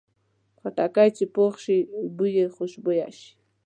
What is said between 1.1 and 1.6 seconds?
چې پوخ